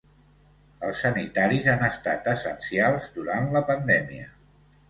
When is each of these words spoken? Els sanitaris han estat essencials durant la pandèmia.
Els 0.87 1.01
sanitaris 1.05 1.69
han 1.75 1.85
estat 1.89 2.31
essencials 2.33 3.07
durant 3.19 3.49
la 3.59 3.63
pandèmia. 3.73 4.31